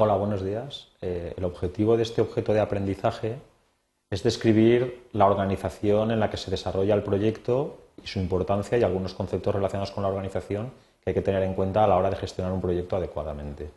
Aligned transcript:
Hola, 0.00 0.14
buenos 0.14 0.44
días. 0.44 0.92
Eh, 1.00 1.34
el 1.36 1.44
objetivo 1.44 1.96
de 1.96 2.04
este 2.04 2.20
objeto 2.20 2.52
de 2.52 2.60
aprendizaje 2.60 3.40
es 4.10 4.22
describir 4.22 5.08
la 5.10 5.26
organización 5.26 6.12
en 6.12 6.20
la 6.20 6.30
que 6.30 6.36
se 6.36 6.52
desarrolla 6.52 6.94
el 6.94 7.02
proyecto 7.02 7.78
y 8.00 8.06
su 8.06 8.20
importancia 8.20 8.78
y 8.78 8.84
algunos 8.84 9.12
conceptos 9.14 9.52
relacionados 9.52 9.90
con 9.90 10.04
la 10.04 10.08
organización 10.08 10.70
que 11.00 11.10
hay 11.10 11.14
que 11.14 11.20
tener 11.20 11.42
en 11.42 11.54
cuenta 11.54 11.82
a 11.82 11.88
la 11.88 11.96
hora 11.96 12.10
de 12.10 12.14
gestionar 12.14 12.52
un 12.52 12.60
proyecto 12.60 12.94
adecuadamente. 12.94 13.72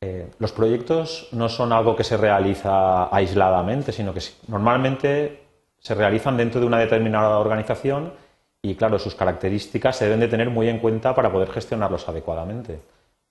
Eh, 0.00 0.28
los 0.40 0.50
proyectos 0.50 1.28
no 1.30 1.48
son 1.48 1.72
algo 1.72 1.94
que 1.94 2.02
se 2.02 2.16
realiza 2.16 3.04
aisladamente, 3.14 3.92
sino 3.92 4.12
que 4.12 4.20
normalmente 4.48 5.44
se 5.78 5.94
realizan 5.94 6.36
dentro 6.36 6.60
de 6.60 6.66
una 6.66 6.80
determinada 6.80 7.38
organización 7.38 8.12
y, 8.62 8.74
claro, 8.76 8.98
sus 8.98 9.14
características 9.14 9.96
se 9.96 10.04
deben 10.04 10.20
de 10.20 10.28
tener 10.28 10.48
muy 10.50 10.68
en 10.68 10.78
cuenta 10.78 11.14
para 11.14 11.30
poder 11.30 11.50
gestionarlos 11.50 12.08
adecuadamente. 12.08 12.80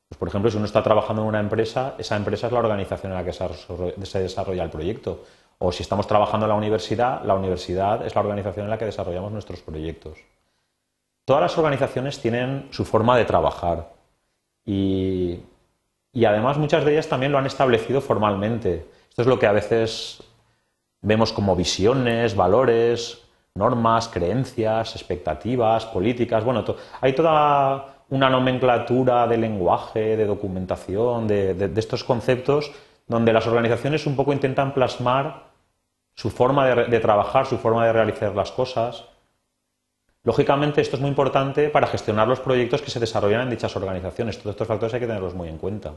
Pues, 0.09 0.19
por 0.19 0.27
ejemplo, 0.27 0.51
si 0.51 0.57
uno 0.57 0.65
está 0.65 0.83
trabajando 0.83 1.21
en 1.21 1.29
una 1.29 1.39
empresa, 1.39 1.95
esa 1.97 2.17
empresa 2.17 2.47
es 2.47 2.53
la 2.53 2.59
organización 2.59 3.13
en 3.13 3.17
la 3.17 3.25
que 3.25 3.33
se 4.05 4.19
desarrolla 4.19 4.63
el 4.63 4.69
proyecto. 4.69 5.23
O 5.59 5.71
si 5.71 5.83
estamos 5.83 6.05
trabajando 6.05 6.45
en 6.45 6.49
la 6.49 6.55
universidad, 6.55 7.23
la 7.23 7.35
universidad 7.35 8.05
es 8.05 8.13
la 8.13 8.21
organización 8.21 8.65
en 8.65 8.71
la 8.71 8.77
que 8.77 8.85
desarrollamos 8.85 9.31
nuestros 9.31 9.61
proyectos. 9.61 10.17
Todas 11.25 11.41
las 11.43 11.57
organizaciones 11.57 12.19
tienen 12.19 12.67
su 12.71 12.83
forma 12.83 13.15
de 13.15 13.25
trabajar 13.25 13.93
y 14.65 15.39
y 16.13 16.25
además 16.25 16.57
muchas 16.57 16.83
de 16.83 16.93
ellas 16.93 17.07
también 17.07 17.31
lo 17.31 17.37
han 17.37 17.45
establecido 17.45 18.01
formalmente. 18.01 18.85
Esto 19.09 19.21
es 19.21 19.27
lo 19.27 19.39
que 19.39 19.47
a 19.47 19.53
veces 19.53 20.21
vemos 21.01 21.31
como 21.31 21.55
visiones, 21.55 22.35
valores, 22.35 23.21
normas, 23.55 24.07
creencias, 24.07 24.95
expectativas, 24.95 25.85
políticas. 25.85 26.43
Bueno, 26.43 26.63
hay 27.01 27.13
toda 27.13 28.03
una 28.09 28.29
nomenclatura 28.29 29.27
de 29.27 29.37
lenguaje, 29.37 30.17
de 30.17 30.25
documentación, 30.25 31.27
de, 31.27 31.71
estos 31.75 32.03
conceptos, 32.03 32.71
donde 33.07 33.33
las 33.33 33.47
organizaciones 33.47 34.05
un 34.05 34.15
poco 34.15 34.33
intentan 34.33 34.73
plasmar 34.73 35.51
su 36.13 36.29
forma 36.29 36.67
de 36.67 36.99
trabajar, 36.99 37.45
su 37.45 37.57
forma 37.57 37.85
de 37.85 37.93
realizar 37.93 38.35
las 38.35 38.51
cosas. 38.51 39.05
Lógicamente, 40.23 40.81
esto 40.81 40.97
es 40.97 41.01
muy 41.01 41.09
importante 41.09 41.69
para 41.69 41.87
gestionar 41.87 42.27
los 42.27 42.39
proyectos 42.39 42.81
que 42.81 42.91
se 42.91 42.99
desarrollan 42.99 43.41
en 43.41 43.49
dichas 43.49 43.75
organizaciones. 43.75 44.37
Todos 44.37 44.51
estos 44.51 44.67
factores 44.67 44.93
hay 44.93 44.99
que 44.99 45.07
tenerlos 45.07 45.33
muy 45.33 45.49
en 45.49 45.57
cuenta. 45.57 45.93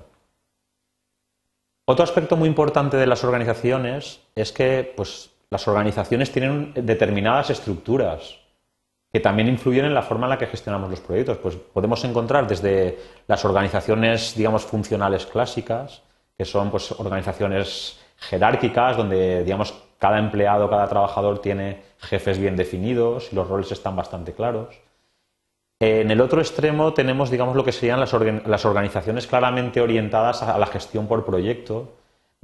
Otro 1.87 2.05
aspecto 2.05 2.37
muy 2.37 2.49
importante 2.49 2.97
de 2.97 3.07
las 3.07 3.23
organizaciones 3.25 4.21
es 4.35 4.53
que 4.53 4.91
pues, 4.97 5.34
las 5.55 5.69
organizaciones 5.69 6.33
tienen 6.33 6.73
determinadas 6.75 7.49
estructuras 7.49 8.41
que 9.13 9.21
también 9.21 9.47
influyen 9.47 9.85
en 9.85 9.95
la 9.95 10.03
forma 10.03 10.27
en 10.27 10.31
la 10.31 10.39
que 10.39 10.49
gestionamos 10.49 10.91
los 10.91 10.99
proyectos. 10.99 11.39
Pues 11.39 11.55
podemos 11.55 12.03
encontrar 12.05 12.49
desde 12.49 12.99
las 13.29 13.45
organizaciones, 13.45 14.35
digamos, 14.35 14.65
funcionales 14.65 15.27
clásicas, 15.27 16.03
que 16.37 16.45
son 16.45 16.73
pues, 16.73 16.91
organizaciones 16.91 18.01
jerárquicas, 18.17 18.97
donde 18.97 19.45
digamos, 19.45 19.73
cada 19.97 20.19
empleado, 20.19 20.69
cada 20.69 20.89
trabajador 20.89 21.39
tiene 21.39 21.85
jefes 21.99 22.37
bien 22.37 22.57
definidos 22.57 23.33
y 23.33 23.37
los 23.37 23.47
roles 23.47 23.71
están 23.71 23.95
bastante 23.95 24.33
claros. 24.33 24.75
En 25.79 26.11
el 26.11 26.21
otro 26.21 26.41
extremo 26.41 26.93
tenemos, 26.95 27.31
digamos, 27.31 27.55
lo 27.55 27.65
que 27.65 27.71
serían 27.71 28.01
las, 28.01 28.13
organizaciones 28.65 29.29
claramente 29.29 29.81
orientadas 29.81 30.43
a 30.43 30.59
la 30.59 30.67
gestión 30.67 31.07
por 31.07 31.25
proyecto, 31.25 31.93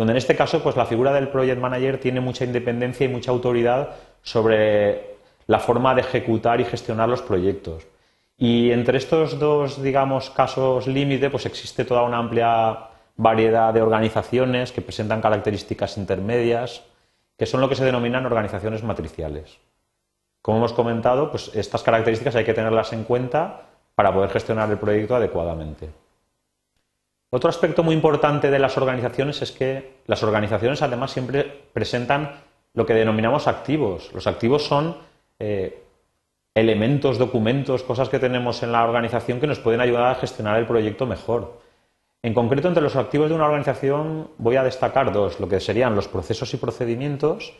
donde 0.01 0.12
en 0.15 0.17
este 0.17 0.34
caso, 0.34 0.62
pues 0.62 0.77
la 0.77 0.87
figura 0.87 1.12
del 1.12 1.29
project 1.29 1.61
manager 1.61 2.01
tiene 2.01 2.23
mucha 2.23 2.47
independencia 2.47 3.05
y 3.05 3.11
mucha 3.11 3.33
autoridad 3.33 3.97
sobre 4.23 5.17
la 5.47 5.59
forma 5.59 5.95
de 5.95 6.01
ejecutar 6.01 6.59
y 6.59 6.65
gestionar 6.65 7.06
los 7.06 7.20
proyectos. 7.20 7.87
Y 8.39 8.71
entre 8.71 8.97
estos 8.97 9.39
dos, 9.39 9.83
digamos, 9.83 10.31
casos 10.31 10.87
límite, 10.87 11.28
pues 11.28 11.44
existe 11.44 11.84
toda 11.84 12.00
una 12.05 12.16
amplia 12.16 12.78
variedad 13.19 13.75
de 13.75 13.83
organizaciones 13.83 14.72
que 14.72 14.81
presentan 14.81 15.21
características 15.21 15.99
intermedias, 15.99 16.83
que 17.37 17.44
son 17.44 17.60
lo 17.60 17.69
que 17.69 17.75
se 17.75 17.84
denominan 17.84 18.25
organizaciones 18.25 18.83
matriciales. 18.83 19.59
Como 20.41 20.56
hemos 20.56 20.72
comentado, 20.72 21.31
pues 21.31 21.50
estas 21.55 21.83
características 21.83 22.37
hay 22.37 22.47
que 22.47 22.55
tenerlas 22.55 22.94
en 22.94 23.05
cuenta 23.05 23.66
para 23.94 24.15
poder 24.15 24.31
gestionar 24.31 24.71
el 24.71 24.78
proyecto 24.78 25.15
adecuadamente. 25.15 25.91
Otro 27.30 27.48
aspecto 27.48 27.82
muy 27.82 27.94
importante 27.94 28.50
de 28.50 28.58
las 28.58 28.76
organizaciones 28.76 29.41
es 29.42 29.52
que 29.52 30.00
las 30.06 30.22
organizaciones 30.22 30.82
además 30.82 31.12
siempre 31.12 31.44
presentan 31.72 32.32
lo 32.74 32.84
que 32.84 32.94
denominamos 32.94 33.46
activos. 33.46 34.12
Los 34.12 34.26
activos 34.26 34.64
son 34.64 34.96
eh, 35.38 35.82
elementos, 36.54 37.18
documentos, 37.18 37.82
cosas 37.84 38.08
que 38.08 38.18
tenemos 38.18 38.62
en 38.62 38.72
la 38.72 38.84
organización 38.84 39.41
que 39.41 39.46
nos 39.46 39.60
pueden 39.60 39.80
ayudar 39.80 40.10
a 40.10 40.14
gestionar 40.16 40.58
el 40.58 40.66
proyecto 40.66 41.06
mejor. 41.06 41.60
En 42.22 42.34
concreto, 42.34 42.68
entre 42.68 42.82
los 42.82 42.96
activos 42.96 43.28
de 43.28 43.34
una 43.34 43.47
organización 43.47 44.30
voy 44.38 44.56
a 44.56 44.64
destacar 44.64 45.12
dos, 45.12 45.41
lo 45.41 45.48
que 45.48 45.60
serían 45.60 45.94
los 45.94 46.08
procesos 46.08 46.52
y 46.52 46.58
procedimientos 46.58 47.54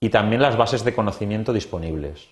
y 0.00 0.10
también 0.10 0.40
las 0.40 0.56
bases 0.56 0.84
de 0.84 0.94
conocimiento 0.94 1.52
disponibles. 1.52 2.28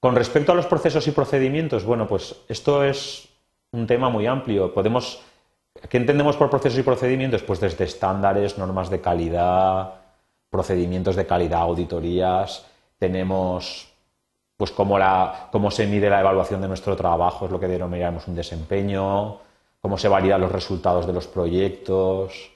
Con 0.00 0.16
respecto 0.16 0.50
a 0.50 0.54
los 0.56 0.66
procesos 0.66 1.06
y 1.06 1.12
procedimientos, 1.12 1.84
bueno, 1.84 2.08
pues 2.08 2.34
esto 2.48 2.82
es 2.82 3.28
un 3.70 3.86
tema 3.86 4.08
muy 4.08 4.26
amplio. 4.26 4.74
Podemos, 4.74 5.22
¿Qué 5.88 5.96
entendemos 5.96 6.36
por 6.36 6.48
procesos 6.48 6.78
y 6.78 6.82
procedimientos? 6.82 7.42
Pues 7.42 7.60
desde 7.60 7.84
estándares, 7.84 8.56
normas 8.56 8.88
de 8.88 9.00
calidad, 9.00 9.94
procedimientos 10.48 11.16
de 11.16 11.26
calidad, 11.26 11.60
auditorías, 11.60 12.66
tenemos 12.98 13.88
pues 14.56 14.70
cómo, 14.70 14.96
cómo 15.50 15.70
se 15.70 15.86
mide 15.86 16.08
la 16.08 16.20
evaluación 16.20 16.60
de 16.60 16.68
nuestro 16.68 16.94
trabajo, 16.94 17.46
es 17.46 17.52
lo 17.52 17.58
que 17.58 17.66
denominamos 17.66 18.28
un 18.28 18.36
desempeño, 18.36 19.38
cómo 19.80 19.98
se 19.98 20.08
validan 20.08 20.40
los 20.40 20.52
resultados 20.52 21.06
de 21.06 21.12
los 21.12 21.26
proyectos. 21.26 22.50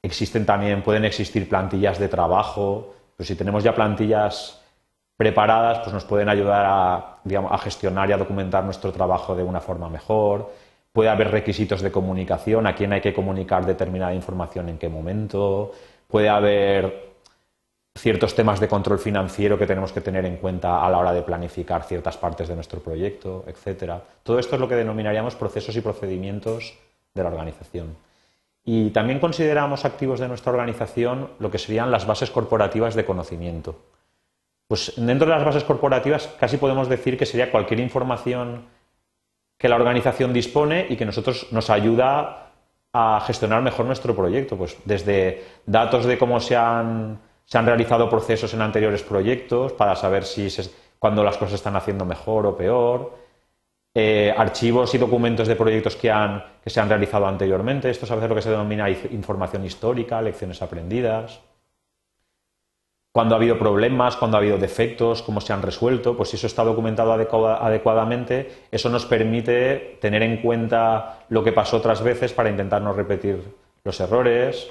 Existen 0.00 0.46
también, 0.46 0.82
pueden 0.82 1.04
existir 1.04 1.48
plantillas 1.48 1.98
de 1.98 2.08
trabajo, 2.08 2.94
pero 3.16 3.26
si 3.26 3.34
tenemos 3.34 3.64
ya 3.64 3.74
plantillas 3.74 4.60
preparadas, 5.16 5.78
pues 5.80 5.92
nos 5.92 6.04
pueden 6.04 6.28
ayudar 6.28 6.66
a 6.66 7.58
gestionar 7.58 8.10
y 8.10 8.12
a 8.12 8.18
documentar 8.18 8.62
nuestro 8.64 8.92
trabajo 8.92 9.34
de 9.34 9.42
una 9.42 9.60
forma 9.60 9.88
mejor. 9.88 10.52
Puede 10.94 11.10
haber 11.10 11.32
requisitos 11.32 11.82
de 11.82 11.90
comunicación, 11.90 12.68
a 12.68 12.76
quién 12.76 12.92
hay 12.92 13.00
que 13.00 13.12
comunicar 13.12 13.66
determinada 13.66 14.14
información 14.14 14.68
en 14.68 14.78
qué 14.78 14.88
momento. 14.88 15.72
Puede 16.06 16.28
haber 16.28 17.16
ciertos 17.98 18.36
temas 18.36 18.60
de 18.60 18.68
control 18.68 19.00
financiero 19.00 19.58
que 19.58 19.66
tenemos 19.66 19.90
que 19.90 20.00
tener 20.00 20.24
en 20.24 20.36
cuenta 20.36 20.86
a 20.86 20.90
la 20.90 20.98
hora 20.98 21.12
de 21.12 21.22
planificar 21.22 21.82
ciertas 21.82 22.16
partes 22.16 22.46
de 22.46 22.54
nuestro 22.54 22.78
proyecto, 22.78 23.42
etcétera. 23.48 24.04
Todo 24.22 24.38
esto 24.38 24.54
es 24.54 24.60
lo 24.60 24.68
que 24.68 24.76
denominaríamos 24.76 25.34
procesos 25.34 25.74
y 25.74 25.80
procedimientos 25.80 26.78
de 27.12 27.22
la 27.24 27.28
organización. 27.28 27.96
Y 28.64 28.90
también 28.90 29.18
consideramos 29.18 29.84
activos 29.84 30.20
de 30.20 30.28
nuestra 30.28 30.52
organización 30.52 31.30
lo 31.40 31.50
que 31.50 31.58
serían 31.58 31.90
las 31.90 32.06
bases 32.06 32.30
corporativas 32.30 32.94
de 32.94 33.04
conocimiento. 33.04 33.80
Pues 34.68 34.92
dentro 34.96 35.26
de 35.26 35.34
las 35.34 35.44
bases 35.44 35.64
corporativas 35.64 36.28
casi 36.38 36.56
podemos 36.56 36.88
decir 36.88 37.18
que 37.18 37.26
sería 37.26 37.50
cualquier 37.50 37.80
información 37.80 38.66
que 39.64 39.68
la 39.70 39.76
organización 39.76 40.30
dispone 40.34 40.84
y 40.90 40.94
que 40.94 41.06
nosotros 41.06 41.46
nos 41.50 41.70
ayuda 41.70 42.50
a 42.92 43.24
gestionar 43.26 43.62
mejor 43.62 43.86
nuestro 43.86 44.14
proyecto, 44.14 44.58
pues 44.58 44.76
desde 44.84 45.42
datos 45.64 46.04
de 46.04 46.18
cómo 46.18 46.38
se 46.38 46.54
han 46.54 47.18
se 47.46 47.56
han 47.56 47.64
realizado 47.64 48.10
procesos 48.10 48.52
en 48.52 48.60
anteriores 48.60 49.02
proyectos 49.02 49.72
para 49.72 49.96
saber 49.96 50.24
si 50.24 50.48
cuando 50.98 51.24
las 51.24 51.38
cosas 51.38 51.54
están 51.54 51.76
haciendo 51.76 52.04
mejor 52.04 52.44
o 52.44 52.54
peor. 52.54 53.16
Eh, 53.94 54.34
archivos 54.36 54.94
y 54.94 54.98
documentos 54.98 55.48
de 55.48 55.56
proyectos 55.56 55.96
que, 55.96 56.12
que 56.62 56.68
se 56.68 56.80
han 56.80 56.90
realizado 56.90 57.26
anteriormente. 57.26 57.88
Esto 57.88 58.04
es 58.04 58.10
a 58.10 58.16
veces 58.16 58.28
lo 58.28 58.34
que 58.34 58.42
se 58.42 58.50
denomina 58.50 58.90
información 58.90 59.64
histórica, 59.64 60.20
lecciones 60.20 60.60
aprendidas. 60.60 61.40
Cuando 63.14 63.36
ha 63.36 63.38
habido 63.38 63.56
problemas, 63.56 64.16
cuando 64.16 64.36
ha 64.36 64.40
habido 64.40 64.58
defectos, 64.58 65.22
cómo 65.22 65.40
se 65.40 65.52
han 65.52 65.62
resuelto, 65.62 66.16
pues 66.16 66.30
si 66.30 66.36
eso 66.36 66.48
está 66.48 66.64
documentado 66.64 67.12
adecuadamente, 67.12 68.64
eso 68.72 68.88
nos 68.88 69.06
permite 69.06 69.98
tener 70.00 70.24
en 70.24 70.38
cuenta 70.38 71.20
lo 71.28 71.44
que 71.44 71.52
pasó 71.52 71.76
otras 71.76 72.02
veces 72.02 72.32
para 72.32 72.50
intentar 72.50 72.82
no 72.82 72.92
repetir 72.92 73.40
los 73.84 74.00
errores. 74.00 74.68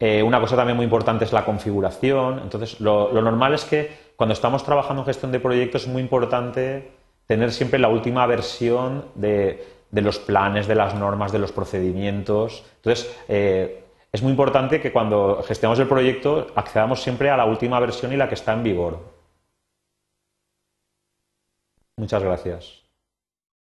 Eh, 0.00 0.24
una 0.24 0.40
cosa 0.40 0.56
también 0.56 0.74
muy 0.74 0.82
importante 0.82 1.24
es 1.24 1.32
la 1.32 1.44
configuración. 1.44 2.40
Entonces, 2.40 2.80
lo, 2.80 3.12
normal 3.12 3.54
es 3.54 3.64
que 3.64 3.96
cuando 4.16 4.32
estamos 4.32 4.64
trabajando 4.64 5.02
en 5.02 5.06
gestión 5.06 5.30
de 5.30 5.38
proyectos 5.38 5.82
es 5.82 5.88
muy 5.88 6.02
importante 6.02 6.90
tener 7.28 7.52
siempre 7.52 7.78
la 7.78 7.86
última 7.88 8.26
versión 8.26 9.04
de, 9.14 9.64
los 9.92 10.18
planes, 10.18 10.66
de 10.66 10.74
las 10.74 10.96
normas, 10.96 11.30
de 11.30 11.38
los 11.38 11.52
procedimientos. 11.52 12.64
Entonces, 12.78 13.16
eh, 13.28 13.84
es 14.16 14.22
muy 14.22 14.30
importante 14.30 14.80
que 14.80 14.92
cuando 14.92 15.42
gestionamos 15.46 15.78
el 15.78 15.88
proyecto 15.88 16.46
accedamos 16.54 17.02
siempre 17.02 17.28
a 17.28 17.36
la 17.36 17.44
última 17.44 17.78
versión 17.80 18.14
y 18.14 18.16
la 18.16 18.28
que 18.28 18.34
está 18.34 18.54
en 18.54 18.62
vigor. 18.62 18.98
Muchas 21.98 22.22
gracias. 22.22 22.85